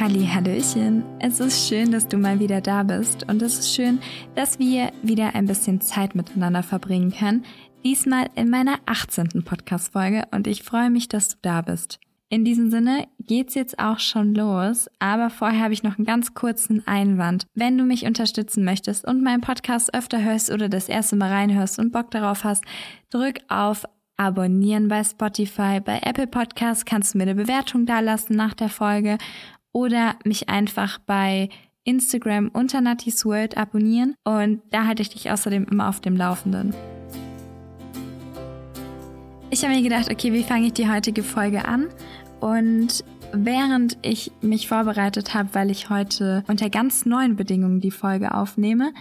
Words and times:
Halli, 0.00 0.26
Hallöchen. 0.26 1.04
Es 1.18 1.40
ist 1.40 1.68
schön, 1.68 1.92
dass 1.92 2.08
du 2.08 2.16
mal 2.16 2.40
wieder 2.40 2.62
da 2.62 2.84
bist 2.84 3.28
und 3.28 3.42
es 3.42 3.58
ist 3.58 3.74
schön, 3.74 3.98
dass 4.34 4.58
wir 4.58 4.92
wieder 5.02 5.34
ein 5.34 5.44
bisschen 5.44 5.82
Zeit 5.82 6.14
miteinander 6.14 6.62
verbringen 6.62 7.12
können. 7.12 7.44
Diesmal 7.84 8.30
in 8.34 8.48
meiner 8.48 8.78
18. 8.86 9.44
Podcast-Folge 9.44 10.22
und 10.30 10.46
ich 10.46 10.62
freue 10.62 10.88
mich, 10.88 11.08
dass 11.08 11.28
du 11.28 11.36
da 11.42 11.60
bist. 11.60 12.00
In 12.30 12.46
diesem 12.46 12.70
Sinne 12.70 13.08
geht's 13.18 13.54
jetzt 13.54 13.78
auch 13.78 13.98
schon 13.98 14.34
los, 14.34 14.88
aber 15.00 15.28
vorher 15.28 15.64
habe 15.64 15.74
ich 15.74 15.82
noch 15.82 15.98
einen 15.98 16.06
ganz 16.06 16.32
kurzen 16.32 16.82
Einwand. 16.86 17.44
Wenn 17.52 17.76
du 17.76 17.84
mich 17.84 18.06
unterstützen 18.06 18.64
möchtest 18.64 19.06
und 19.06 19.22
meinen 19.22 19.42
Podcast 19.42 19.92
öfter 19.92 20.24
hörst 20.24 20.50
oder 20.50 20.70
das 20.70 20.88
erste 20.88 21.16
Mal 21.16 21.30
reinhörst 21.30 21.78
und 21.78 21.92
Bock 21.92 22.10
darauf 22.10 22.44
hast, 22.44 22.64
drück 23.10 23.40
auf 23.48 23.84
Abonnieren 24.16 24.88
bei 24.88 25.02
Spotify. 25.02 25.80
Bei 25.80 26.00
Apple 26.02 26.26
Podcasts 26.26 26.84
kannst 26.84 27.14
du 27.14 27.18
mir 27.18 27.24
eine 27.24 27.34
Bewertung 27.34 27.86
dalassen 27.86 28.36
nach 28.36 28.52
der 28.52 28.68
Folge 28.68 29.16
oder 29.72 30.16
mich 30.24 30.48
einfach 30.48 30.98
bei 30.98 31.48
Instagram 31.84 32.48
unter 32.52 32.80
Natty's 32.80 33.24
World 33.24 33.56
abonnieren 33.56 34.14
und 34.24 34.62
da 34.70 34.86
halte 34.86 35.02
ich 35.02 35.10
dich 35.10 35.30
außerdem 35.30 35.66
immer 35.70 35.88
auf 35.88 36.00
dem 36.00 36.16
Laufenden. 36.16 36.74
Ich 39.50 39.64
habe 39.64 39.74
mir 39.74 39.82
gedacht, 39.82 40.10
okay, 40.10 40.32
wie 40.32 40.44
fange 40.44 40.66
ich 40.66 40.74
die 40.74 40.88
heutige 40.88 41.24
Folge 41.24 41.64
an? 41.64 41.88
Und 42.40 43.04
während 43.32 43.98
ich 44.02 44.30
mich 44.40 44.68
vorbereitet 44.68 45.34
habe, 45.34 45.48
weil 45.54 45.70
ich 45.70 45.90
heute 45.90 46.44
unter 46.46 46.70
ganz 46.70 47.04
neuen 47.04 47.34
Bedingungen 47.36 47.80
die 47.80 47.90
Folge 47.90 48.32
aufnehme, 48.34 48.92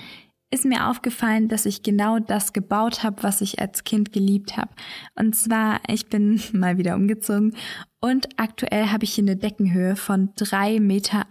ist 0.52 0.66
mir 0.66 0.88
aufgefallen, 0.88 1.48
dass 1.48 1.68
ich 1.68 1.84
genau 1.84 2.18
das 2.18 2.54
gebaut 2.54 3.04
habe, 3.04 3.22
was 3.22 3.42
ich 3.42 3.60
als 3.60 3.84
Kind 3.84 4.12
geliebt 4.12 4.58
habe. 4.58 4.72
Und 5.16 5.36
zwar, 5.36 5.80
ich 5.88 6.08
bin 6.08 6.42
mal 6.54 6.78
wieder 6.78 6.96
umgezogen 6.96 7.56
und 8.02 8.28
aktuell 8.38 8.88
habe 8.88 9.04
ich 9.04 9.14
hier 9.14 9.24
eine 9.24 9.36
Deckenhöhe 9.36 9.96
von 9.96 10.34
3,80 10.36 10.80
Meter. 10.80 11.26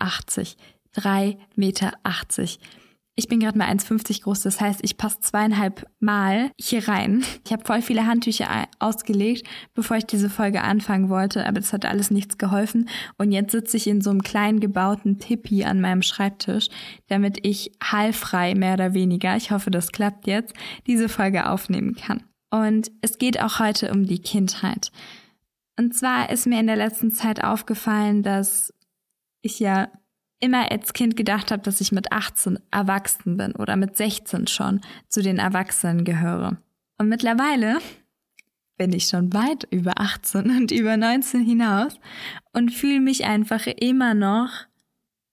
3,80 0.94 1.36
Meter. 1.56 1.92
Ich 3.19 3.27
bin 3.27 3.41
gerade 3.41 3.58
mal 3.58 3.69
1,50 3.69 4.22
groß, 4.22 4.42
das 4.42 4.60
heißt, 4.60 4.78
ich 4.84 4.97
passe 4.97 5.19
zweieinhalb 5.19 5.91
Mal 5.98 6.52
hier 6.56 6.86
rein. 6.86 7.25
Ich 7.44 7.52
habe 7.52 7.64
voll 7.64 7.83
viele 7.83 8.06
Handtücher 8.06 8.47
ausgelegt, 8.78 9.44
bevor 9.75 9.97
ich 9.97 10.06
diese 10.06 10.30
Folge 10.30 10.62
anfangen 10.62 11.08
wollte, 11.08 11.44
aber 11.44 11.58
das 11.58 11.72
hat 11.72 11.84
alles 11.84 12.12
nichts 12.12 12.38
geholfen. 12.38 12.88
Und 13.16 13.32
jetzt 13.32 13.50
sitze 13.50 13.77
ich 13.77 13.88
in 13.88 14.03
so 14.03 14.10
einem 14.10 14.22
kleinen 14.22 14.60
gebauten 14.60 15.19
Tippi 15.19 15.64
an 15.64 15.80
meinem 15.80 16.03
Schreibtisch, 16.03 16.69
damit 17.08 17.44
ich 17.44 17.72
hallfrei, 17.82 18.55
mehr 18.55 18.75
oder 18.75 18.94
weniger, 18.94 19.36
ich 19.36 19.50
hoffe, 19.50 19.72
das 19.72 19.91
klappt 19.91 20.28
jetzt, 20.28 20.55
diese 20.86 21.08
Folge 21.08 21.48
aufnehmen 21.50 21.97
kann. 21.97 22.22
Und 22.50 22.92
es 23.03 23.19
geht 23.19 23.41
auch 23.41 23.58
heute 23.58 23.91
um 23.91 24.06
die 24.06 24.20
Kindheit. 24.20 24.92
Und 25.78 25.94
zwar 25.94 26.30
ist 26.30 26.46
mir 26.46 26.58
in 26.58 26.66
der 26.66 26.76
letzten 26.76 27.12
Zeit 27.12 27.42
aufgefallen, 27.42 28.24
dass 28.24 28.74
ich 29.42 29.60
ja 29.60 29.88
immer 30.40 30.70
als 30.70 30.92
Kind 30.92 31.16
gedacht 31.16 31.52
habe, 31.52 31.62
dass 31.62 31.80
ich 31.80 31.92
mit 31.92 32.12
18 32.12 32.58
erwachsen 32.72 33.36
bin 33.36 33.52
oder 33.52 33.76
mit 33.76 33.96
16 33.96 34.48
schon 34.48 34.80
zu 35.08 35.22
den 35.22 35.38
Erwachsenen 35.38 36.04
gehöre. 36.04 36.58
Und 36.98 37.08
mittlerweile 37.08 37.78
bin 38.76 38.92
ich 38.92 39.06
schon 39.06 39.32
weit 39.32 39.68
über 39.70 40.00
18 40.00 40.50
und 40.50 40.72
über 40.72 40.96
19 40.96 41.42
hinaus 41.42 41.98
und 42.52 42.72
fühle 42.72 43.00
mich 43.00 43.24
einfach 43.24 43.66
immer 43.66 44.14
noch 44.14 44.50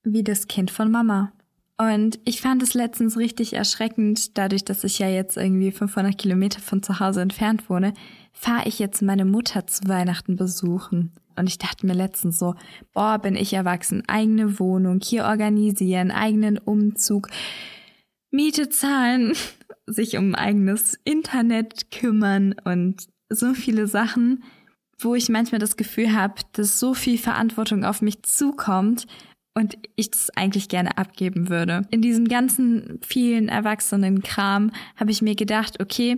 wie 0.03 0.23
das 0.23 0.47
Kind 0.47 0.69
von 0.69 0.91
Mama. 0.91 1.31
Und 1.77 2.19
ich 2.23 2.39
fand 2.39 2.63
es 2.63 2.73
letztens 2.73 3.17
richtig 3.17 3.53
erschreckend, 3.53 4.37
dadurch, 4.37 4.63
dass 4.63 4.83
ich 4.83 4.99
ja 4.99 5.09
jetzt 5.09 5.37
irgendwie 5.37 5.71
500 5.71 6.17
Kilometer 6.17 6.61
von 6.61 6.81
zu 6.81 6.99
Hause 6.99 7.21
entfernt 7.21 7.69
wohne, 7.69 7.93
fahre 8.35 8.67
ich 8.67 8.77
jetzt 8.77 9.01
meine 9.01 9.25
Mutter 9.25 9.65
zu 9.65 9.87
Weihnachten 9.87 10.35
besuchen. 10.35 11.11
Und 11.37 11.47
ich 11.47 11.57
dachte 11.57 11.85
mir 11.85 11.93
letztens 11.93 12.37
so, 12.37 12.55
boah, 12.93 13.17
bin 13.17 13.35
ich 13.35 13.53
erwachsen, 13.53 14.03
eigene 14.07 14.59
Wohnung, 14.59 14.99
hier 15.01 15.25
organisieren, 15.25 16.11
eigenen 16.11 16.57
Umzug, 16.57 17.29
Miete 18.31 18.69
zahlen, 18.69 19.33
sich 19.87 20.17
um 20.17 20.35
eigenes 20.35 20.99
Internet 21.03 21.91
kümmern 21.91 22.55
und 22.63 23.07
so 23.29 23.53
viele 23.53 23.87
Sachen, 23.87 24.43
wo 24.99 25.15
ich 25.15 25.29
manchmal 25.29 25.59
das 25.59 25.77
Gefühl 25.77 26.13
habe, 26.13 26.35
dass 26.53 26.79
so 26.79 26.93
viel 26.93 27.17
Verantwortung 27.17 27.83
auf 27.83 28.01
mich 28.01 28.23
zukommt 28.23 29.07
und 29.53 29.77
ich 29.95 30.11
das 30.11 30.29
eigentlich 30.35 30.69
gerne 30.69 30.97
abgeben 30.97 31.49
würde. 31.49 31.83
In 31.89 32.01
diesem 32.01 32.27
ganzen 32.27 32.99
vielen 33.05 33.47
erwachsenen 33.47 34.21
Kram 34.21 34.71
habe 34.97 35.11
ich 35.11 35.21
mir 35.21 35.35
gedacht, 35.35 35.81
okay, 35.81 36.17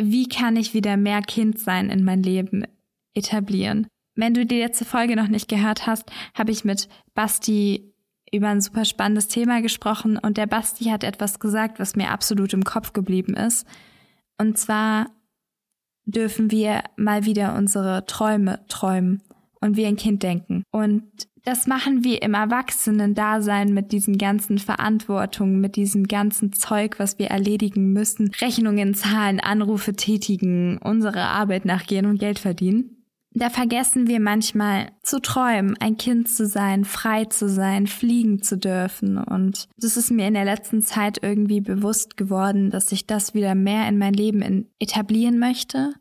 wie 0.00 0.28
kann 0.28 0.56
ich 0.56 0.74
wieder 0.74 0.96
mehr 0.96 1.22
Kind 1.22 1.58
sein 1.58 1.90
in 1.90 2.04
mein 2.04 2.22
Leben 2.22 2.64
etablieren? 3.14 3.86
Wenn 4.14 4.34
du 4.34 4.46
die 4.46 4.58
letzte 4.58 4.84
Folge 4.84 5.16
noch 5.16 5.28
nicht 5.28 5.48
gehört 5.48 5.86
hast, 5.86 6.10
habe 6.34 6.50
ich 6.50 6.64
mit 6.64 6.88
Basti 7.14 7.92
über 8.32 8.48
ein 8.48 8.60
super 8.60 8.84
spannendes 8.84 9.28
Thema 9.28 9.62
gesprochen 9.62 10.18
und 10.18 10.36
der 10.36 10.46
Basti 10.46 10.84
hat 10.86 11.04
etwas 11.04 11.38
gesagt, 11.38 11.78
was 11.78 11.96
mir 11.96 12.10
absolut 12.10 12.52
im 12.52 12.64
Kopf 12.64 12.92
geblieben 12.92 13.34
ist. 13.34 13.66
Und 14.38 14.58
zwar 14.58 15.10
dürfen 16.06 16.50
wir 16.50 16.82
mal 16.96 17.24
wieder 17.24 17.54
unsere 17.54 18.06
Träume 18.06 18.64
träumen 18.68 19.22
und 19.60 19.76
wie 19.76 19.86
ein 19.86 19.96
Kind 19.96 20.22
denken. 20.22 20.62
Und 20.70 21.04
das 21.46 21.68
machen 21.68 22.02
wir 22.02 22.22
im 22.22 22.34
Erwachsenen-Dasein 22.34 23.72
mit 23.72 23.92
diesen 23.92 24.18
ganzen 24.18 24.58
Verantwortungen, 24.58 25.60
mit 25.60 25.76
diesem 25.76 26.08
ganzen 26.08 26.52
Zeug, 26.52 26.98
was 26.98 27.20
wir 27.20 27.28
erledigen 27.28 27.92
müssen. 27.92 28.32
Rechnungen 28.40 28.94
zahlen, 28.94 29.38
Anrufe 29.38 29.92
tätigen, 29.92 30.78
unsere 30.78 31.22
Arbeit 31.22 31.64
nachgehen 31.64 32.06
und 32.06 32.18
Geld 32.18 32.40
verdienen. 32.40 32.96
Da 33.30 33.48
vergessen 33.48 34.08
wir 34.08 34.18
manchmal 34.18 34.90
zu 35.02 35.20
träumen, 35.20 35.76
ein 35.78 35.96
Kind 35.96 36.28
zu 36.28 36.46
sein, 36.46 36.84
frei 36.84 37.26
zu 37.26 37.48
sein, 37.48 37.86
fliegen 37.86 38.42
zu 38.42 38.58
dürfen. 38.58 39.16
Und 39.16 39.68
das 39.76 39.96
ist 39.96 40.10
mir 40.10 40.26
in 40.26 40.34
der 40.34 40.46
letzten 40.46 40.82
Zeit 40.82 41.18
irgendwie 41.22 41.60
bewusst 41.60 42.16
geworden, 42.16 42.70
dass 42.70 42.90
ich 42.90 43.06
das 43.06 43.34
wieder 43.34 43.54
mehr 43.54 43.86
in 43.88 43.98
mein 43.98 44.14
Leben 44.14 44.66
etablieren 44.80 45.38
möchte. 45.38 45.92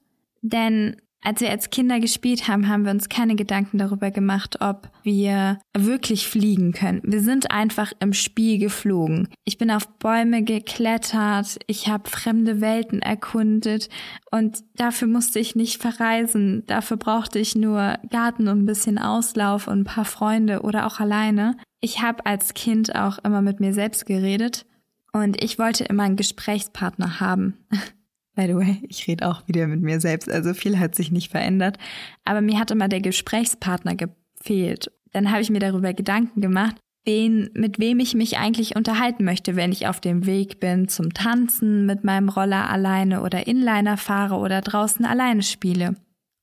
Denn 0.41 0.95
als 1.25 1.41
wir 1.41 1.50
als 1.50 1.72
Kinder 1.72 2.00
gespielt 2.00 2.47
haben, 2.47 2.69
haben 2.69 2.86
wir 2.86 2.91
uns 2.91 3.09
keine 3.09 3.36
Gedanken 3.36 3.80
darüber 3.80 4.12
gemacht, 4.12 4.62
ob 4.62 4.90
wir 5.03 5.59
wirklich 5.75 6.28
fliegen 6.28 6.72
können. 6.72 7.02
Wir 7.03 7.22
sind 7.22 7.50
einfach 7.50 7.94
im 8.00 8.13
Spiel 8.13 8.59
geflogen. 8.59 9.30
Ich 9.44 9.58
bin 9.58 9.72
auf 9.72 9.88
Bäume 9.97 10.44
geklettert, 10.44 11.58
ich 11.66 11.88
habe 11.88 12.09
fremde 12.09 12.62
Welten 12.62 13.02
erkundet 13.02 13.90
und 14.30 14.64
dafür 14.75 15.08
musste 15.08 15.40
ich 15.40 15.56
nicht 15.56 15.81
verreisen. 15.81 16.64
Dafür 16.68 16.97
brauchte 16.97 17.40
ich 17.40 17.56
nur 17.56 17.97
Garten 18.12 18.47
und 18.47 18.59
ein 18.59 18.66
bisschen 18.68 19.00
Auslauf 19.00 19.68
und 19.68 19.80
ein 19.80 19.85
paar 19.85 20.06
Freunde 20.06 20.62
oder 20.62 20.85
auch 20.85 21.00
alleine. 21.00 21.58
Ich 21.81 22.02
habe 22.03 22.25
als 22.25 22.53
Kind 22.53 22.96
auch 22.96 23.18
immer 23.19 23.41
mit 23.41 23.59
mir 23.59 23.74
selbst 23.74 24.06
geredet 24.06 24.66
und 25.12 25.44
ich 25.44 25.58
wollte 25.58 25.85
immer 25.85 26.03
einen 26.03 26.18
Gesprächspartner 26.18 27.19
haben. 27.19 27.66
By 28.35 28.47
the 28.47 28.56
way, 28.56 28.81
ich 28.90 29.07
rede 29.07 29.28
auch 29.28 29.47
wieder 29.47 29.68
mit 29.68 29.81
mir 29.81 30.00
selbst, 30.00 30.29
also 30.29 30.53
viel 30.53 30.78
hat 30.78 30.94
sich 30.96 31.12
nicht 31.12 31.31
verändert. 31.31 31.78
Aber 32.25 32.41
mir 32.41 32.59
hat 32.59 32.72
immer 32.72 32.90
der 32.90 33.01
Gesprächspartner 33.01 33.96
gefehlt. 33.96 34.91
Dann 35.12 35.31
habe 35.31 35.41
ich 35.41 35.50
mir 35.50 35.59
darüber 35.59 35.94
Gedanken 35.94 36.41
gemacht, 36.41 36.75
wen, 37.06 37.50
mit 37.53 37.79
wem 37.79 38.00
ich 38.00 38.13
mich 38.13 38.38
eigentlich 38.38 38.75
unterhalten 38.75 39.23
möchte, 39.23 39.56
wenn 39.56 39.72
ich 39.72 39.88
auf 39.88 40.01
dem 40.01 40.25
Weg 40.25 40.59
bin 40.59 40.88
zum 40.90 41.13
Tanzen 41.13 41.85
mit 41.85 42.03
meinem 42.03 42.29
Roller 42.29 42.69
alleine 42.69 43.22
oder 43.22 43.47
Inliner 43.47 43.96
fahre 43.96 44.35
oder 44.35 44.62
draußen 44.62 45.06
alleine 45.06 45.44
spiele. 45.44 45.96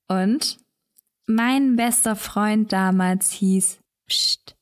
Und 0.08 0.58
mein 1.26 1.76
bester 1.76 2.16
Freund 2.16 2.72
damals 2.72 3.32
hieß 3.32 3.78
Psst. 4.08 4.56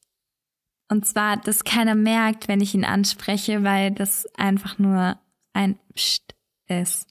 Und 0.88 1.06
zwar, 1.06 1.36
dass 1.36 1.64
keiner 1.64 1.94
merkt, 1.94 2.48
wenn 2.48 2.60
ich 2.60 2.74
ihn 2.74 2.84
anspreche, 2.84 3.62
weil 3.62 3.92
das 3.92 4.26
einfach 4.34 4.78
nur 4.78 5.18
ein 5.52 5.78
Psst 5.94 6.34
ist. 6.66 7.09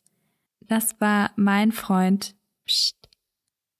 Das 0.69 1.01
war 1.01 1.31
mein 1.35 1.71
Freund. 1.71 2.35
Psst. 2.65 2.95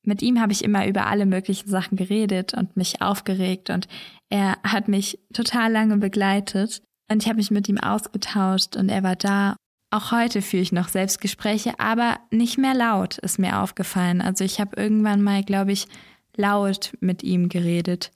Mit 0.03 0.21
ihm 0.21 0.41
habe 0.41 0.51
ich 0.51 0.63
immer 0.63 0.87
über 0.87 1.05
alle 1.05 1.25
möglichen 1.25 1.69
Sachen 1.69 1.95
geredet 1.95 2.53
und 2.55 2.75
mich 2.75 3.01
aufgeregt 3.01 3.69
und 3.69 3.87
er 4.29 4.57
hat 4.63 4.87
mich 4.87 5.19
total 5.33 5.71
lange 5.71 5.97
begleitet 5.97 6.81
und 7.11 7.21
ich 7.21 7.27
habe 7.27 7.37
mich 7.37 7.51
mit 7.51 7.69
ihm 7.69 7.77
ausgetauscht 7.77 8.75
und 8.75 8.89
er 8.89 9.03
war 9.03 9.15
da. 9.15 9.55
Auch 9.91 10.11
heute 10.11 10.41
führe 10.41 10.63
ich 10.63 10.71
noch 10.71 10.87
Selbstgespräche, 10.87 11.79
aber 11.79 12.19
nicht 12.31 12.57
mehr 12.57 12.75
laut, 12.75 13.17
ist 13.17 13.39
mir 13.39 13.61
aufgefallen. 13.61 14.21
Also 14.21 14.43
ich 14.43 14.59
habe 14.59 14.79
irgendwann 14.79 15.21
mal, 15.21 15.43
glaube 15.43 15.71
ich, 15.71 15.87
laut 16.35 16.93
mit 16.99 17.23
ihm 17.23 17.49
geredet. 17.49 18.11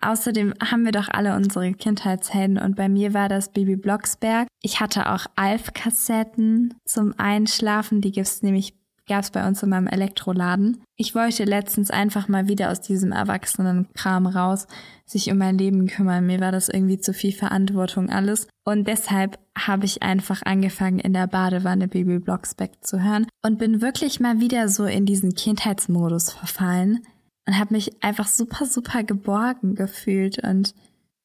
Außerdem 0.00 0.54
haben 0.62 0.84
wir 0.84 0.92
doch 0.92 1.08
alle 1.10 1.36
unsere 1.36 1.72
Kindheitshelden 1.72 2.58
und 2.58 2.76
bei 2.76 2.88
mir 2.88 3.12
war 3.12 3.28
das 3.28 3.52
Baby 3.52 3.76
Blocksberg. 3.76 4.48
Ich 4.62 4.80
hatte 4.80 5.12
auch 5.12 5.26
Alf-Kassetten 5.36 6.74
zum 6.86 7.14
Einschlafen, 7.18 8.00
die 8.00 8.12
gibt's 8.12 8.42
nämlich 8.42 8.74
gab's 9.10 9.32
bei 9.32 9.46
uns 9.46 9.62
in 9.62 9.70
meinem 9.70 9.88
Elektroladen. 9.88 10.84
Ich 10.96 11.16
wollte 11.16 11.44
letztens 11.44 11.90
einfach 11.90 12.28
mal 12.28 12.46
wieder 12.46 12.70
aus 12.70 12.80
diesem 12.80 13.10
Erwachsenenkram 13.10 14.26
raus, 14.26 14.68
sich 15.04 15.32
um 15.32 15.38
mein 15.38 15.58
Leben 15.58 15.88
kümmern. 15.88 16.26
Mir 16.26 16.38
war 16.38 16.52
das 16.52 16.68
irgendwie 16.68 17.00
zu 17.00 17.12
viel 17.12 17.32
Verantwortung 17.32 18.08
alles. 18.08 18.46
Und 18.64 18.86
deshalb 18.86 19.38
habe 19.58 19.84
ich 19.84 20.04
einfach 20.04 20.42
angefangen, 20.44 21.00
in 21.00 21.12
der 21.12 21.26
Badewanne 21.26 21.88
Baby 21.88 22.20
Blocksberg 22.20 22.84
zu 22.84 23.02
hören 23.02 23.26
und 23.42 23.58
bin 23.58 23.82
wirklich 23.82 24.20
mal 24.20 24.38
wieder 24.38 24.68
so 24.68 24.84
in 24.84 25.06
diesen 25.06 25.34
Kindheitsmodus 25.34 26.32
verfallen 26.32 27.00
und 27.46 27.58
habe 27.58 27.74
mich 27.74 28.02
einfach 28.02 28.28
super, 28.28 28.66
super 28.66 29.02
geborgen 29.02 29.74
gefühlt 29.74 30.42
und 30.42 30.74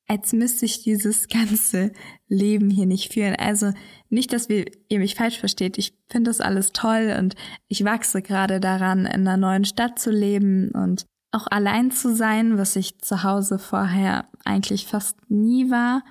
als 0.08 0.34
müsste 0.34 0.66
ich 0.66 0.84
dieses 0.84 1.28
ganze 1.30 1.92
Leben 2.28 2.70
hier 2.70 2.86
nicht 2.86 3.14
führen. 3.14 3.36
Also 3.36 3.72
nicht, 4.10 4.34
dass 4.34 4.50
wir, 4.50 4.66
ihr 4.88 5.00
mich 5.00 5.16
falsch 5.16 5.40
versteht. 5.40 5.78
Ich 5.78 5.98
finde 6.08 6.30
das 6.30 6.42
alles 6.42 6.72
toll 6.72 7.16
und 7.20 7.36
ich 7.68 7.84
wachse 7.84 8.22
gerade 8.22 8.60
daran, 8.60 9.06
in 9.06 9.28
einer 9.28 9.38
neuen 9.38 9.66
Stadt 9.66 10.00
zu 10.00 10.12
leben 10.12 10.72
und 10.72 11.06
auch 11.32 11.48
allein 11.48 11.92
zu 11.92 12.16
sein, 12.16 12.58
was 12.58 12.76
ich 12.76 13.00
zu 13.00 13.24
Hause 13.24 13.60
vorher 13.60 14.30
eigentlich 14.46 14.86
fast 14.86 15.18
nie 15.30 15.70
war 15.70 16.04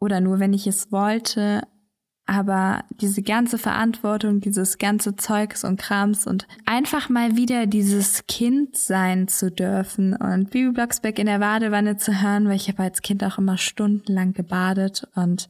oder 0.00 0.20
nur 0.20 0.38
wenn 0.40 0.54
ich 0.54 0.66
es 0.66 0.90
wollte. 0.90 1.62
Aber 2.30 2.84
diese 2.90 3.22
ganze 3.22 3.56
Verantwortung, 3.56 4.42
dieses 4.42 4.76
ganze 4.76 5.16
Zeugs 5.16 5.64
und 5.64 5.80
Krams 5.80 6.26
und 6.26 6.46
einfach 6.66 7.08
mal 7.08 7.36
wieder 7.36 7.66
dieses 7.66 8.26
Kind 8.26 8.76
sein 8.76 9.28
zu 9.28 9.50
dürfen 9.50 10.14
und 10.14 10.50
Bibi 10.50 10.72
Blocksberg 10.72 11.18
in 11.18 11.24
der 11.24 11.38
Badewanne 11.38 11.96
zu 11.96 12.20
hören, 12.20 12.46
weil 12.46 12.56
ich 12.56 12.68
habe 12.68 12.82
als 12.82 13.00
Kind 13.00 13.24
auch 13.24 13.38
immer 13.38 13.56
stundenlang 13.56 14.34
gebadet 14.34 15.08
und 15.14 15.48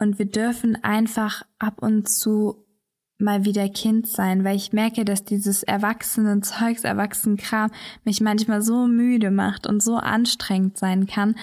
und 0.00 0.18
wir 0.18 0.26
dürfen 0.26 0.82
einfach 0.82 1.42
ab 1.60 1.80
und 1.80 2.08
zu 2.08 2.66
mal 3.18 3.44
wieder 3.44 3.68
Kind 3.68 4.08
sein, 4.08 4.42
weil 4.42 4.56
ich 4.56 4.72
merke, 4.72 5.04
dass 5.04 5.24
dieses 5.24 5.62
erwachsenen 5.62 6.42
Zeugs, 6.42 6.82
erwachsenen 6.82 7.36
Kram 7.36 7.70
mich 8.02 8.20
manchmal 8.20 8.62
so 8.62 8.88
müde 8.88 9.30
macht 9.30 9.68
und 9.68 9.80
so 9.80 9.94
anstrengend 9.94 10.76
sein 10.76 11.06
kann 11.06 11.36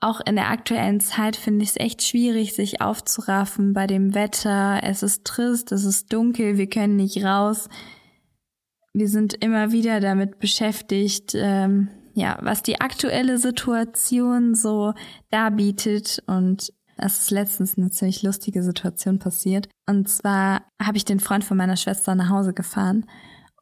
auch 0.00 0.20
in 0.20 0.36
der 0.36 0.48
aktuellen 0.48 1.00
Zeit 1.00 1.36
finde 1.36 1.62
ich 1.62 1.70
es 1.70 1.76
echt 1.76 2.02
schwierig, 2.02 2.54
sich 2.54 2.80
aufzuraffen 2.80 3.74
bei 3.74 3.86
dem 3.86 4.14
Wetter. 4.14 4.80
Es 4.82 5.02
ist 5.02 5.24
trist, 5.24 5.72
es 5.72 5.84
ist 5.84 6.12
dunkel, 6.12 6.56
wir 6.56 6.68
können 6.68 6.96
nicht 6.96 7.22
raus. 7.22 7.68
Wir 8.94 9.08
sind 9.08 9.34
immer 9.34 9.72
wieder 9.72 10.00
damit 10.00 10.38
beschäftigt, 10.38 11.32
ähm, 11.34 11.88
ja, 12.14 12.38
was 12.40 12.62
die 12.62 12.80
aktuelle 12.80 13.38
Situation 13.38 14.54
so 14.54 14.94
darbietet. 15.30 16.22
Und 16.26 16.72
es 16.96 17.18
ist 17.18 17.30
letztens 17.30 17.76
eine 17.76 17.90
ziemlich 17.90 18.22
lustige 18.22 18.62
Situation 18.62 19.18
passiert. 19.18 19.68
Und 19.86 20.08
zwar 20.08 20.62
habe 20.82 20.96
ich 20.96 21.04
den 21.04 21.20
Freund 21.20 21.44
von 21.44 21.58
meiner 21.58 21.76
Schwester 21.76 22.14
nach 22.14 22.30
Hause 22.30 22.54
gefahren. 22.54 23.04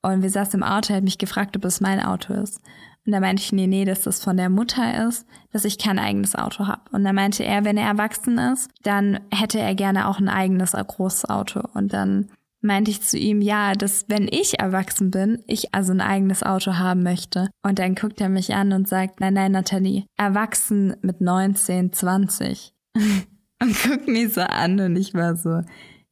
Und 0.02 0.22
wir 0.22 0.30
saßen 0.30 0.60
im 0.60 0.62
Auto, 0.62 0.92
er 0.92 0.98
hat 0.98 1.04
mich 1.04 1.18
gefragt, 1.18 1.56
ob 1.56 1.64
es 1.64 1.80
mein 1.80 2.00
Auto 2.00 2.32
ist. 2.32 2.60
Und 3.08 3.12
da 3.12 3.20
meinte 3.20 3.42
ich, 3.42 3.52
nee, 3.52 3.66
nee, 3.66 3.86
dass 3.86 4.02
das 4.02 4.22
von 4.22 4.36
der 4.36 4.50
Mutter 4.50 5.08
ist, 5.08 5.26
dass 5.50 5.64
ich 5.64 5.78
kein 5.78 5.98
eigenes 5.98 6.34
Auto 6.34 6.66
habe. 6.66 6.82
Und 6.92 7.04
da 7.04 7.14
meinte 7.14 7.42
er, 7.42 7.64
wenn 7.64 7.78
er 7.78 7.88
erwachsen 7.88 8.36
ist, 8.36 8.70
dann 8.82 9.20
hätte 9.32 9.58
er 9.58 9.74
gerne 9.74 10.08
auch 10.08 10.18
ein 10.18 10.28
eigenes 10.28 10.72
großes 10.72 11.24
Auto. 11.24 11.62
Und 11.72 11.94
dann 11.94 12.28
meinte 12.60 12.90
ich 12.90 13.00
zu 13.00 13.16
ihm, 13.16 13.40
ja, 13.40 13.72
dass 13.72 14.04
wenn 14.08 14.28
ich 14.30 14.60
erwachsen 14.60 15.10
bin, 15.10 15.42
ich 15.46 15.74
also 15.74 15.94
ein 15.94 16.02
eigenes 16.02 16.42
Auto 16.42 16.74
haben 16.74 17.02
möchte. 17.02 17.48
Und 17.62 17.78
dann 17.78 17.94
guckt 17.94 18.20
er 18.20 18.28
mich 18.28 18.52
an 18.52 18.74
und 18.74 18.86
sagt, 18.86 19.20
nein, 19.20 19.32
nein, 19.32 19.52
Nathalie, 19.52 20.04
erwachsen 20.18 20.94
mit 21.00 21.22
19, 21.22 21.94
20. 21.94 22.74
und 22.94 23.82
guckt 23.84 24.06
mich 24.06 24.34
so 24.34 24.42
an 24.42 24.80
und 24.80 24.96
ich 24.96 25.14
war 25.14 25.34
so, 25.34 25.62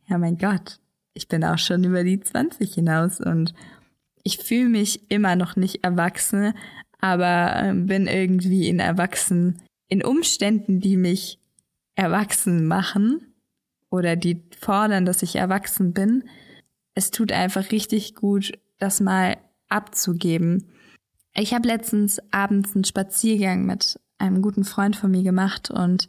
ja, 0.06 0.16
mein 0.16 0.38
Gott, 0.38 0.80
ich 1.12 1.28
bin 1.28 1.44
auch 1.44 1.58
schon 1.58 1.84
über 1.84 2.04
die 2.04 2.20
20 2.20 2.72
hinaus 2.72 3.20
und 3.20 3.52
ich 4.26 4.38
fühle 4.38 4.68
mich 4.68 5.08
immer 5.08 5.36
noch 5.36 5.54
nicht 5.54 5.84
erwachsen, 5.84 6.52
aber 6.98 7.56
ähm, 7.56 7.86
bin 7.86 8.06
irgendwie 8.06 8.68
in 8.68 8.78
Erwachsen, 8.78 9.62
in 9.88 10.04
Umständen, 10.04 10.80
die 10.80 10.96
mich 10.96 11.38
erwachsen 11.94 12.66
machen 12.66 13.34
oder 13.90 14.16
die 14.16 14.42
fordern, 14.58 15.04
dass 15.04 15.22
ich 15.22 15.36
erwachsen 15.36 15.92
bin. 15.92 16.24
Es 16.94 17.10
tut 17.10 17.32
einfach 17.32 17.70
richtig 17.70 18.14
gut, 18.14 18.52
das 18.78 19.00
mal 19.00 19.36
abzugeben. 19.68 20.70
Ich 21.34 21.54
habe 21.54 21.68
letztens 21.68 22.20
abends 22.30 22.74
einen 22.74 22.84
Spaziergang 22.84 23.66
mit 23.66 23.98
einem 24.18 24.42
guten 24.42 24.64
Freund 24.64 24.96
von 24.96 25.10
mir 25.10 25.22
gemacht 25.22 25.70
und 25.70 26.08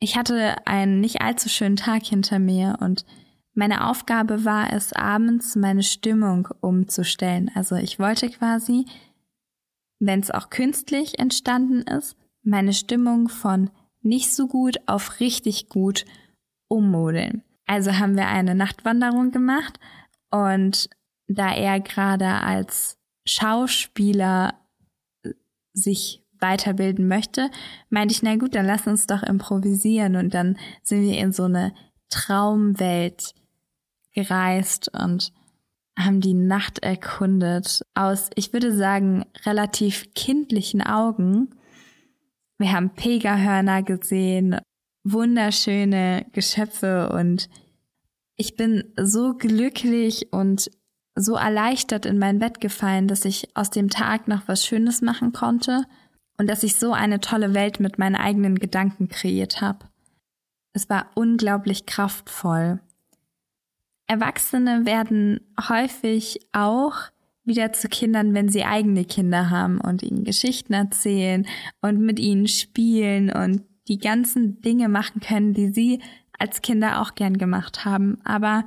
ich 0.00 0.16
hatte 0.16 0.66
einen 0.66 1.00
nicht 1.00 1.22
allzu 1.22 1.48
schönen 1.48 1.76
Tag 1.76 2.04
hinter 2.04 2.38
mir 2.38 2.78
und 2.80 3.04
meine 3.54 3.88
Aufgabe 3.88 4.44
war 4.44 4.72
es, 4.72 4.92
abends 4.92 5.56
meine 5.56 5.82
Stimmung 5.82 6.48
umzustellen. 6.60 7.50
Also 7.54 7.74
ich 7.74 7.98
wollte 7.98 8.30
quasi 8.30 8.86
wenn 9.98 10.20
es 10.20 10.30
auch 10.30 10.50
künstlich 10.50 11.18
entstanden 11.18 11.82
ist, 11.82 12.16
meine 12.42 12.72
Stimmung 12.72 13.28
von 13.28 13.70
nicht 14.02 14.32
so 14.32 14.46
gut 14.46 14.76
auf 14.86 15.20
richtig 15.20 15.68
gut 15.68 16.04
ummodeln. 16.68 17.42
Also 17.66 17.98
haben 17.98 18.16
wir 18.16 18.28
eine 18.28 18.54
Nachtwanderung 18.54 19.30
gemacht 19.30 19.78
und 20.30 20.88
da 21.26 21.54
er 21.54 21.80
gerade 21.80 22.26
als 22.26 22.98
Schauspieler 23.26 24.54
äh, 25.22 25.32
sich 25.74 26.24
weiterbilden 26.40 27.08
möchte, 27.08 27.50
meinte 27.90 28.12
ich, 28.12 28.22
na 28.22 28.36
gut, 28.36 28.54
dann 28.54 28.66
lass 28.66 28.86
uns 28.86 29.06
doch 29.06 29.22
improvisieren 29.22 30.16
und 30.16 30.32
dann 30.34 30.56
sind 30.82 31.02
wir 31.02 31.18
in 31.18 31.32
so 31.32 31.44
eine 31.44 31.74
Traumwelt 32.08 33.34
gereist 34.14 34.90
und 34.94 35.32
haben 35.98 36.20
die 36.20 36.34
Nacht 36.34 36.78
erkundet 36.78 37.84
aus, 37.94 38.30
ich 38.36 38.52
würde 38.52 38.74
sagen, 38.74 39.24
relativ 39.44 40.14
kindlichen 40.14 40.80
Augen. 40.80 41.50
Wir 42.58 42.72
haben 42.72 42.94
Pegahörner 42.94 43.82
gesehen, 43.82 44.58
wunderschöne 45.04 46.26
Geschöpfe 46.32 47.10
und 47.10 47.48
ich 48.36 48.56
bin 48.56 48.84
so 48.96 49.34
glücklich 49.34 50.32
und 50.32 50.70
so 51.16 51.34
erleichtert 51.34 52.06
in 52.06 52.18
mein 52.18 52.38
Bett 52.38 52.60
gefallen, 52.60 53.08
dass 53.08 53.24
ich 53.24 53.56
aus 53.56 53.70
dem 53.70 53.90
Tag 53.90 54.28
noch 54.28 54.46
was 54.46 54.64
Schönes 54.64 55.02
machen 55.02 55.32
konnte 55.32 55.84
und 56.38 56.48
dass 56.48 56.62
ich 56.62 56.76
so 56.76 56.92
eine 56.92 57.20
tolle 57.20 57.54
Welt 57.54 57.80
mit 57.80 57.98
meinen 57.98 58.14
eigenen 58.14 58.54
Gedanken 58.56 59.08
kreiert 59.08 59.60
habe. 59.60 59.86
Es 60.72 60.88
war 60.88 61.10
unglaublich 61.16 61.86
kraftvoll. 61.86 62.80
Erwachsene 64.08 64.86
werden 64.86 65.40
häufig 65.68 66.40
auch 66.52 66.94
wieder 67.44 67.72
zu 67.72 67.88
Kindern, 67.88 68.34
wenn 68.34 68.48
sie 68.48 68.64
eigene 68.64 69.04
Kinder 69.04 69.50
haben 69.50 69.80
und 69.80 70.02
ihnen 70.02 70.24
Geschichten 70.24 70.72
erzählen 70.72 71.46
und 71.80 72.00
mit 72.00 72.18
ihnen 72.18 72.48
spielen 72.48 73.30
und 73.30 73.62
die 73.88 73.98
ganzen 73.98 74.60
Dinge 74.60 74.88
machen 74.88 75.20
können, 75.20 75.54
die 75.54 75.68
sie 75.68 76.02
als 76.38 76.62
Kinder 76.62 77.00
auch 77.00 77.14
gern 77.14 77.38
gemacht 77.38 77.84
haben. 77.84 78.18
Aber 78.24 78.64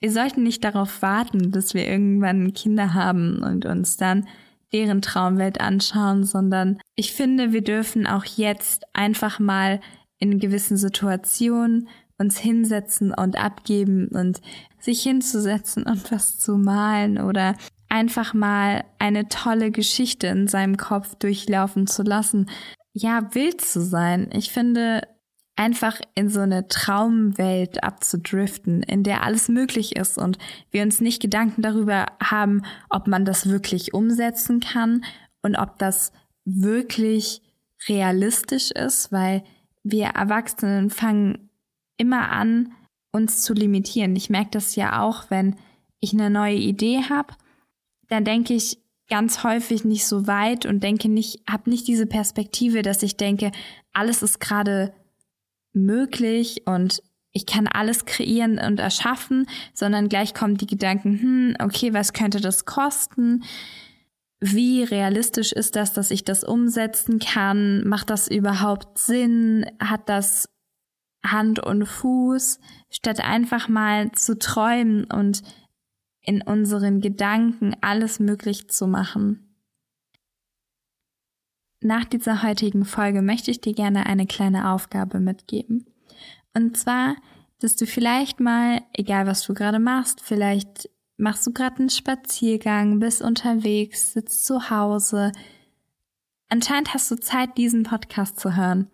wir 0.00 0.12
sollten 0.12 0.42
nicht 0.42 0.62
darauf 0.64 1.02
warten, 1.02 1.50
bis 1.50 1.74
wir 1.74 1.86
irgendwann 1.86 2.52
Kinder 2.52 2.94
haben 2.94 3.42
und 3.42 3.66
uns 3.66 3.96
dann 3.96 4.28
deren 4.72 5.00
Traumwelt 5.00 5.60
anschauen, 5.60 6.24
sondern 6.24 6.78
ich 6.94 7.12
finde, 7.12 7.52
wir 7.52 7.62
dürfen 7.62 8.06
auch 8.06 8.24
jetzt 8.24 8.84
einfach 8.92 9.38
mal 9.38 9.80
in 10.18 10.38
gewissen 10.38 10.76
Situationen 10.76 11.88
uns 12.18 12.38
hinsetzen 12.38 13.14
und 13.14 13.38
abgeben 13.38 14.08
und 14.08 14.40
sich 14.78 15.02
hinzusetzen 15.02 15.84
und 15.84 16.10
was 16.12 16.38
zu 16.38 16.56
malen 16.56 17.18
oder 17.18 17.54
einfach 17.88 18.34
mal 18.34 18.84
eine 18.98 19.28
tolle 19.28 19.70
Geschichte 19.70 20.26
in 20.26 20.48
seinem 20.48 20.76
Kopf 20.76 21.14
durchlaufen 21.16 21.86
zu 21.86 22.02
lassen. 22.02 22.50
Ja, 22.92 23.34
wild 23.34 23.60
zu 23.60 23.80
sein. 23.80 24.30
Ich 24.32 24.50
finde, 24.50 25.02
einfach 25.58 26.00
in 26.14 26.28
so 26.28 26.40
eine 26.40 26.68
Traumwelt 26.68 27.82
abzudriften, 27.82 28.82
in 28.82 29.02
der 29.02 29.24
alles 29.24 29.48
möglich 29.48 29.96
ist 29.96 30.16
und 30.16 30.38
wir 30.70 30.82
uns 30.82 31.00
nicht 31.00 31.20
Gedanken 31.20 31.62
darüber 31.62 32.06
haben, 32.22 32.62
ob 32.88 33.08
man 33.08 33.24
das 33.24 33.48
wirklich 33.48 33.92
umsetzen 33.92 34.60
kann 34.60 35.04
und 35.42 35.56
ob 35.56 35.78
das 35.78 36.12
wirklich 36.44 37.42
realistisch 37.88 38.70
ist, 38.70 39.10
weil 39.10 39.42
wir 39.82 40.06
Erwachsenen 40.06 40.90
fangen 40.90 41.47
immer 41.98 42.30
an, 42.30 42.72
uns 43.12 43.42
zu 43.42 43.52
limitieren. 43.52 44.16
Ich 44.16 44.30
merke 44.30 44.50
das 44.52 44.76
ja 44.76 45.02
auch, 45.02 45.30
wenn 45.30 45.56
ich 46.00 46.12
eine 46.12 46.30
neue 46.30 46.56
Idee 46.56 47.02
habe, 47.08 47.34
dann 48.08 48.24
denke 48.24 48.54
ich 48.54 48.78
ganz 49.08 49.42
häufig 49.42 49.84
nicht 49.84 50.06
so 50.06 50.26
weit 50.26 50.66
und 50.66 50.82
denke 50.82 51.08
nicht, 51.08 51.42
habe 51.48 51.70
nicht 51.70 51.88
diese 51.88 52.06
Perspektive, 52.06 52.82
dass 52.82 53.02
ich 53.02 53.16
denke, 53.16 53.52
alles 53.92 54.22
ist 54.22 54.38
gerade 54.38 54.94
möglich 55.72 56.62
und 56.66 57.02
ich 57.32 57.46
kann 57.46 57.66
alles 57.66 58.04
kreieren 58.04 58.58
und 58.58 58.80
erschaffen, 58.80 59.46
sondern 59.74 60.08
gleich 60.08 60.34
kommen 60.34 60.56
die 60.56 60.66
Gedanken, 60.66 61.20
hm, 61.20 61.56
okay, 61.64 61.92
was 61.92 62.12
könnte 62.12 62.40
das 62.40 62.64
kosten? 62.64 63.44
Wie 64.40 64.82
realistisch 64.82 65.52
ist 65.52 65.76
das, 65.76 65.92
dass 65.92 66.10
ich 66.10 66.24
das 66.24 66.44
umsetzen 66.44 67.18
kann? 67.18 67.86
Macht 67.86 68.10
das 68.10 68.28
überhaupt 68.28 68.98
Sinn? 68.98 69.66
Hat 69.80 70.08
das 70.08 70.48
Hand 71.32 71.58
und 71.60 71.86
Fuß, 71.86 72.60
statt 72.90 73.20
einfach 73.20 73.68
mal 73.68 74.12
zu 74.12 74.38
träumen 74.38 75.04
und 75.04 75.42
in 76.22 76.42
unseren 76.42 77.00
Gedanken 77.00 77.74
alles 77.80 78.20
möglich 78.20 78.68
zu 78.68 78.86
machen. 78.86 79.48
Nach 81.80 82.04
dieser 82.04 82.42
heutigen 82.42 82.84
Folge 82.84 83.22
möchte 83.22 83.50
ich 83.50 83.60
dir 83.60 83.72
gerne 83.72 84.06
eine 84.06 84.26
kleine 84.26 84.70
Aufgabe 84.70 85.20
mitgeben. 85.20 85.86
Und 86.52 86.76
zwar, 86.76 87.16
dass 87.60 87.76
du 87.76 87.86
vielleicht 87.86 88.40
mal, 88.40 88.82
egal 88.92 89.26
was 89.26 89.42
du 89.42 89.54
gerade 89.54 89.78
machst, 89.78 90.20
vielleicht 90.20 90.90
machst 91.16 91.46
du 91.46 91.52
gerade 91.52 91.76
einen 91.78 91.90
Spaziergang, 91.90 92.98
bist 92.98 93.22
unterwegs, 93.22 94.12
sitzt 94.12 94.44
zu 94.44 94.70
Hause. 94.70 95.32
Anscheinend 96.48 96.94
hast 96.94 97.10
du 97.10 97.16
Zeit, 97.16 97.56
diesen 97.56 97.84
Podcast 97.84 98.40
zu 98.40 98.56
hören. 98.56 98.90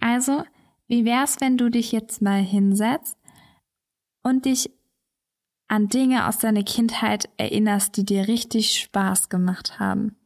Also, 0.00 0.44
wie 0.86 1.04
wär's, 1.04 1.40
wenn 1.40 1.56
du 1.56 1.70
dich 1.70 1.92
jetzt 1.92 2.22
mal 2.22 2.42
hinsetzt 2.42 3.16
und 4.22 4.44
dich 4.44 4.70
an 5.68 5.88
Dinge 5.88 6.28
aus 6.28 6.38
deiner 6.38 6.62
Kindheit 6.62 7.28
erinnerst, 7.36 7.96
die 7.96 8.04
dir 8.04 8.28
richtig 8.28 8.78
Spaß 8.80 9.28
gemacht 9.28 9.78
haben? 9.78 10.16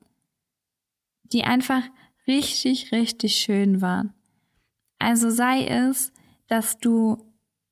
Die 1.24 1.44
einfach 1.44 1.82
richtig, 2.26 2.92
richtig 2.92 3.36
schön 3.36 3.80
waren. 3.80 4.14
Also 4.98 5.30
sei 5.30 5.66
es, 5.66 6.12
dass 6.48 6.78
du 6.78 7.18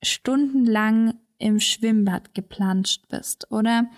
stundenlang 0.03 1.19
im 1.39 1.61
Schwimmbad 1.61 2.35
geplanscht 2.35 3.09
bist 3.09 3.51
oder 3.51 3.91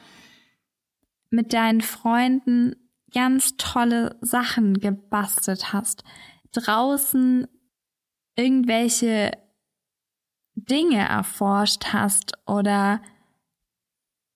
mit 1.31 1.53
deinen 1.53 1.83
Freunden 1.83 2.75
ganz 3.13 3.57
tolle 3.57 4.17
Sachen 4.21 4.81
gebastelt 4.81 5.73
hast, 5.73 6.05
draußen 6.53 7.47
irgendwelche 8.39 9.33
Dinge 10.55 11.07
erforscht 11.09 11.87
hast 11.93 12.33
oder 12.47 13.03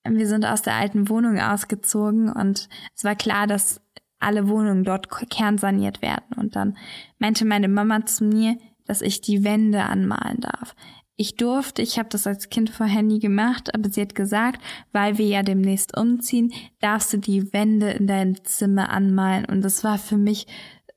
wir 0.05 0.27
sind 0.27 0.45
aus 0.45 0.61
der 0.61 0.75
alten 0.75 1.07
Wohnung 1.07 1.39
ausgezogen 1.39 2.29
und 2.29 2.67
es 2.93 3.05
war 3.05 3.15
klar, 3.15 3.47
dass 3.47 3.81
alle 4.19 4.49
Wohnungen 4.49 4.83
dort 4.83 5.09
kernsaniert 5.29 6.01
werden. 6.01 6.35
Und 6.37 6.55
dann 6.55 6.77
meinte 7.19 7.45
meine 7.45 7.69
Mama 7.69 8.05
zu 8.05 8.25
mir, 8.25 8.57
dass 8.85 9.01
ich 9.01 9.21
die 9.21 9.43
Wände 9.43 9.83
anmalen 9.83 10.41
darf. 10.41 10.75
Ich 11.15 11.35
durfte, 11.35 11.81
ich 11.81 11.99
habe 11.99 12.09
das 12.09 12.25
als 12.25 12.49
Kind 12.49 12.69
vorher 12.69 13.03
nie 13.03 13.19
gemacht, 13.19 13.73
aber 13.73 13.89
sie 13.89 14.01
hat 14.01 14.15
gesagt, 14.15 14.61
weil 14.91 15.17
wir 15.17 15.27
ja 15.27 15.43
demnächst 15.43 15.95
umziehen, 15.97 16.51
darfst 16.81 17.13
du 17.13 17.17
die 17.17 17.53
Wände 17.53 17.91
in 17.91 18.07
deinem 18.07 18.43
Zimmer 18.43 18.89
anmalen. 18.89 19.45
Und 19.45 19.61
das 19.61 19.83
war 19.83 19.97
für 19.97 20.17
mich 20.17 20.47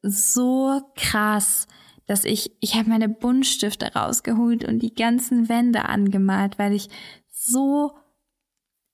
so 0.02 0.80
krass, 0.96 1.66
dass 2.06 2.24
ich, 2.24 2.52
ich 2.60 2.74
habe 2.76 2.88
meine 2.88 3.08
Buntstifte 3.08 3.92
rausgeholt 3.94 4.64
und 4.64 4.80
die 4.80 4.94
ganzen 4.94 5.48
Wände 5.48 5.86
angemalt, 5.86 6.58
weil 6.58 6.72
ich 6.72 6.88
so, 7.30 7.92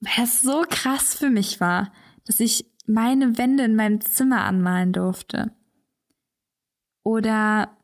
weil 0.00 0.24
es 0.24 0.42
so 0.42 0.64
krass 0.68 1.14
für 1.14 1.30
mich 1.30 1.60
war, 1.60 1.92
dass 2.26 2.40
ich 2.40 2.66
meine 2.86 3.38
Wände 3.38 3.64
in 3.64 3.76
meinem 3.76 4.00
Zimmer 4.00 4.44
anmalen 4.44 4.92
durfte. 4.92 5.52
Oder 7.04 7.76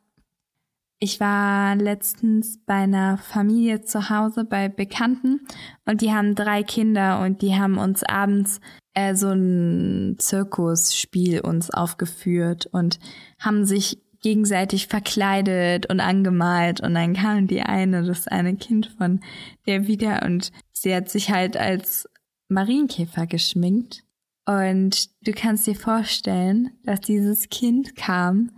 ich 1.00 1.20
war 1.20 1.76
letztens 1.76 2.58
bei 2.64 2.74
einer 2.74 3.18
Familie 3.18 3.82
zu 3.82 4.10
Hause 4.10 4.44
bei 4.44 4.68
Bekannten 4.68 5.46
und 5.84 6.00
die 6.00 6.12
haben 6.12 6.34
drei 6.34 6.64
Kinder 6.64 7.20
und 7.20 7.40
die 7.42 7.54
haben 7.54 7.78
uns 7.78 8.02
abends 8.02 8.60
äh, 8.94 9.14
so 9.14 9.28
ein 9.28 10.16
Zirkusspiel 10.18 11.40
uns 11.40 11.70
aufgeführt 11.70 12.66
und 12.66 12.98
haben 13.38 13.64
sich 13.64 14.02
gegenseitig 14.22 14.86
verkleidet 14.88 15.86
und 15.86 16.00
angemalt 16.00 16.80
und 16.80 16.94
dann 16.94 17.14
kam 17.14 17.46
die 17.46 17.62
eine, 17.62 18.02
das 18.02 18.28
eine 18.28 18.56
Kind 18.56 18.94
von 18.98 19.20
der 19.66 19.86
wieder 19.86 20.22
und 20.24 20.50
sie 20.72 20.94
hat 20.94 21.08
sich 21.08 21.30
halt 21.30 21.56
als 21.56 22.08
Marienkäfer 22.48 23.26
geschminkt 23.26 24.04
und 24.48 25.10
du 25.26 25.32
kannst 25.32 25.66
dir 25.66 25.76
vorstellen, 25.76 26.70
dass 26.84 27.00
dieses 27.00 27.48
Kind 27.50 27.96
kam 27.96 28.50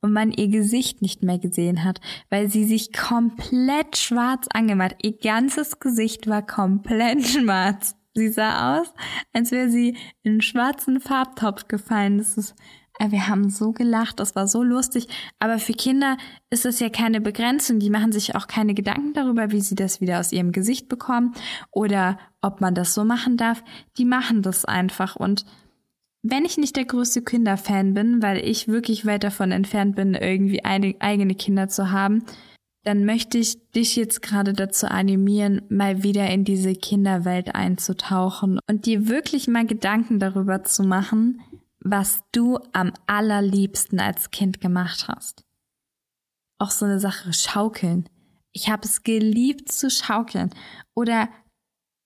und 0.00 0.12
man 0.12 0.30
ihr 0.30 0.48
Gesicht 0.48 1.02
nicht 1.02 1.22
mehr 1.22 1.38
gesehen 1.38 1.84
hat, 1.84 2.00
weil 2.30 2.50
sie 2.50 2.64
sich 2.64 2.92
komplett 2.92 3.96
schwarz 3.96 4.46
angemalt. 4.52 4.96
Ihr 5.02 5.16
ganzes 5.16 5.80
Gesicht 5.80 6.26
war 6.26 6.46
komplett 6.46 7.26
schwarz. 7.26 7.96
Sie 8.14 8.28
sah 8.28 8.78
aus, 8.78 8.92
als 9.32 9.50
wäre 9.50 9.70
sie 9.70 9.96
in 10.22 10.32
einen 10.32 10.40
schwarzen 10.42 11.00
Farbtopf 11.00 11.68
gefallen. 11.68 12.18
Das 12.18 12.36
ist, 12.36 12.54
wir 13.00 13.28
haben 13.28 13.50
so 13.50 13.72
gelacht, 13.72 14.20
das 14.20 14.34
war 14.34 14.48
so 14.48 14.62
lustig. 14.62 15.08
Aber 15.38 15.58
für 15.58 15.72
Kinder 15.72 16.16
ist 16.50 16.66
es 16.66 16.80
ja 16.80 16.88
keine 16.88 17.20
Begrenzung. 17.20 17.78
Die 17.78 17.90
machen 17.90 18.12
sich 18.12 18.34
auch 18.34 18.46
keine 18.46 18.74
Gedanken 18.74 19.12
darüber, 19.14 19.50
wie 19.50 19.60
sie 19.60 19.74
das 19.74 20.00
wieder 20.00 20.20
aus 20.20 20.32
ihrem 20.32 20.52
Gesicht 20.52 20.88
bekommen 20.88 21.34
oder 21.70 22.18
ob 22.40 22.60
man 22.60 22.74
das 22.74 22.94
so 22.94 23.04
machen 23.04 23.36
darf. 23.36 23.62
Die 23.96 24.04
machen 24.04 24.42
das 24.42 24.64
einfach 24.64 25.16
und 25.16 25.44
wenn 26.22 26.44
ich 26.44 26.58
nicht 26.58 26.76
der 26.76 26.84
größte 26.84 27.22
Kinderfan 27.22 27.94
bin, 27.94 28.22
weil 28.22 28.38
ich 28.38 28.68
wirklich 28.68 29.06
weit 29.06 29.22
davon 29.22 29.52
entfernt 29.52 29.94
bin, 29.94 30.14
irgendwie 30.14 30.64
eigene 30.64 31.34
Kinder 31.34 31.68
zu 31.68 31.90
haben, 31.92 32.24
dann 32.84 33.04
möchte 33.04 33.38
ich 33.38 33.70
dich 33.72 33.96
jetzt 33.96 34.22
gerade 34.22 34.52
dazu 34.52 34.86
animieren, 34.86 35.62
mal 35.68 36.02
wieder 36.02 36.28
in 36.30 36.44
diese 36.44 36.74
Kinderwelt 36.74 37.54
einzutauchen 37.54 38.58
und 38.68 38.86
dir 38.86 39.08
wirklich 39.08 39.46
mal 39.46 39.66
Gedanken 39.66 40.18
darüber 40.18 40.64
zu 40.64 40.82
machen, 40.84 41.40
was 41.90 42.22
du 42.32 42.58
am 42.72 42.92
allerliebsten 43.06 44.00
als 44.00 44.30
Kind 44.30 44.60
gemacht 44.60 45.08
hast. 45.08 45.42
Auch 46.58 46.70
so 46.70 46.84
eine 46.84 47.00
Sache, 47.00 47.32
schaukeln. 47.32 48.08
Ich 48.52 48.68
habe 48.68 48.86
es 48.86 49.02
geliebt 49.02 49.70
zu 49.70 49.90
schaukeln. 49.90 50.50
Oder 50.94 51.28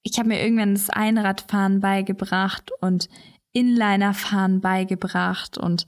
ich 0.02 0.18
habe 0.18 0.28
mir 0.28 0.42
irgendwann 0.42 0.74
das 0.74 0.90
Einradfahren 0.90 1.80
beigebracht 1.80 2.70
und 2.80 3.08
Inlinerfahren 3.52 4.60
beigebracht 4.60 5.58
und 5.58 5.86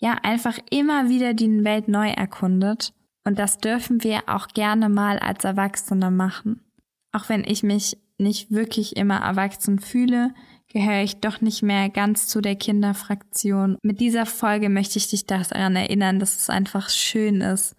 ja, 0.00 0.14
einfach 0.22 0.58
immer 0.70 1.08
wieder 1.08 1.34
die 1.34 1.62
Welt 1.64 1.88
neu 1.88 2.08
erkundet. 2.08 2.94
Und 3.24 3.38
das 3.38 3.58
dürfen 3.58 4.02
wir 4.02 4.22
auch 4.28 4.48
gerne 4.48 4.88
mal 4.88 5.18
als 5.18 5.44
Erwachsene 5.44 6.10
machen. 6.10 6.64
Auch 7.12 7.28
wenn 7.28 7.44
ich 7.44 7.62
mich 7.62 7.98
nicht 8.16 8.50
wirklich 8.50 8.96
immer 8.96 9.18
erwachsen 9.18 9.78
fühle, 9.78 10.34
gehöre 10.72 11.02
ich 11.02 11.16
doch 11.16 11.40
nicht 11.40 11.62
mehr 11.62 11.88
ganz 11.88 12.26
zu 12.26 12.40
der 12.40 12.56
Kinderfraktion. 12.56 13.76
Mit 13.82 14.00
dieser 14.00 14.26
Folge 14.26 14.68
möchte 14.68 14.98
ich 14.98 15.08
dich 15.08 15.26
daran 15.26 15.76
erinnern, 15.76 16.18
dass 16.18 16.36
es 16.36 16.50
einfach 16.50 16.88
schön 16.88 17.40
ist, 17.40 17.76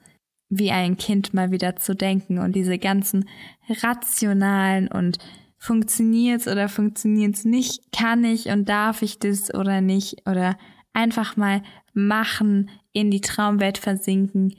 wie 0.49 0.71
ein 0.71 0.97
Kind 0.97 1.33
mal 1.33 1.51
wieder 1.51 1.77
zu 1.77 1.95
denken 1.95 2.37
und 2.37 2.55
diese 2.55 2.77
ganzen 2.77 3.27
rationalen 3.69 4.89
und 4.89 5.17
funktioniert's 5.57 6.47
oder 6.47 6.67
funktioniert's 6.67 7.45
nicht, 7.45 7.91
kann 7.91 8.23
ich 8.25 8.47
und 8.47 8.67
darf 8.67 9.01
ich 9.01 9.19
das 9.19 9.53
oder 9.53 9.79
nicht 9.79 10.27
oder 10.27 10.57
einfach 10.91 11.37
mal 11.37 11.63
machen, 11.93 12.69
in 12.91 13.11
die 13.11 13.21
Traumwelt 13.21 13.77
versinken 13.77 14.53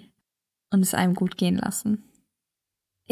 und 0.71 0.81
es 0.81 0.95
einem 0.95 1.15
gut 1.15 1.37
gehen 1.37 1.57
lassen. 1.57 2.05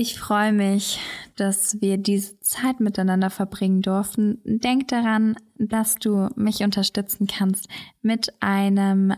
Ich 0.00 0.18
freue 0.18 0.54
mich, 0.54 0.98
dass 1.36 1.82
wir 1.82 1.98
diese 1.98 2.40
Zeit 2.40 2.80
miteinander 2.80 3.28
verbringen 3.28 3.82
durften. 3.82 4.40
Denk 4.46 4.88
daran, 4.88 5.36
dass 5.58 5.96
du 5.96 6.30
mich 6.36 6.62
unterstützen 6.62 7.26
kannst 7.26 7.68
mit 8.00 8.32
einem 8.40 9.12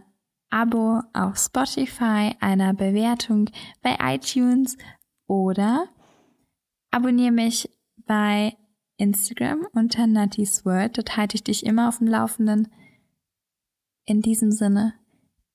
Abo 0.51 1.03
auf 1.13 1.39
Spotify, 1.39 2.35
einer 2.41 2.75
Bewertung 2.75 3.49
bei 3.81 3.97
iTunes 4.01 4.77
oder 5.29 5.87
abonniere 6.91 7.31
mich 7.31 7.71
bei 8.05 8.57
Instagram 8.97 9.69
unter 9.75 10.09
Natty's 10.09 10.65
World. 10.65 10.99
Dort 10.99 11.17
halte 11.17 11.37
ich 11.37 11.45
dich 11.45 11.65
immer 11.65 11.91
auf 11.91 11.99
dem 11.99 12.09
Laufenden. 12.09 12.67
In 14.05 14.21
diesem 14.21 14.51
Sinne, 14.51 14.95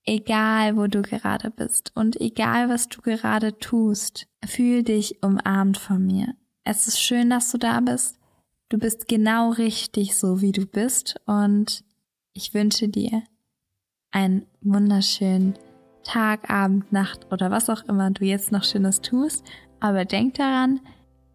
egal 0.07 0.77
wo 0.77 0.87
du 0.87 1.01
gerade 1.01 1.51
bist 1.51 1.91
und 1.93 2.19
egal 2.19 2.69
was 2.69 2.87
du 2.87 3.01
gerade 3.01 3.59
tust, 3.59 4.27
fühl 4.43 4.83
dich 4.83 5.21
umarmt 5.21 5.77
von 5.77 6.03
mir. 6.03 6.33
Es 6.63 6.87
ist 6.87 6.99
schön, 6.99 7.29
dass 7.29 7.51
du 7.51 7.57
da 7.57 7.79
bist. 7.81 8.17
Du 8.69 8.77
bist 8.77 9.07
genau 9.07 9.51
richtig 9.51 10.17
so, 10.17 10.41
wie 10.41 10.51
du 10.51 10.65
bist 10.65 11.19
und 11.25 11.83
ich 12.33 12.53
wünsche 12.53 12.89
dir 12.89 13.23
einen 14.11 14.45
wunderschönen 14.61 15.53
Tag, 16.03 16.49
Abend, 16.49 16.91
Nacht 16.91 17.31
oder 17.31 17.51
was 17.51 17.69
auch 17.69 17.83
immer 17.83 18.11
du 18.11 18.25
jetzt 18.25 18.51
noch 18.51 18.63
Schönes 18.63 19.01
tust. 19.01 19.45
Aber 19.79 20.05
denk 20.05 20.35
daran, 20.35 20.79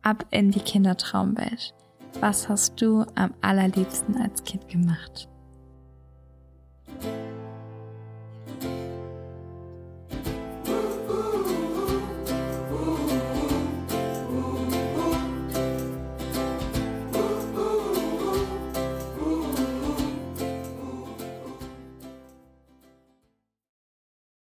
ab 0.03 0.27
in 0.31 0.51
die 0.51 0.61
Kindertraumwelt. 0.61 1.75
Was 2.21 2.49
hast 2.49 2.81
du 2.81 3.05
am 3.15 3.35
allerliebsten 3.41 4.17
als 4.17 4.43
Kind 4.45 4.69
gemacht? 4.69 5.29